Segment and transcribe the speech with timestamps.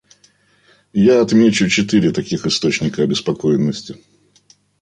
[0.93, 3.97] Я отмечу четыре таких источника обеспокоенности.